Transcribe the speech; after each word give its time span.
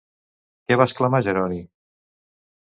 Què 0.71 0.77
va 0.81 0.87
exclamar 0.91 1.19
Jeroni? 1.27 1.61